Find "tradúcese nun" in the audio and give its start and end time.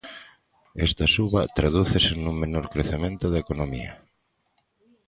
1.57-2.35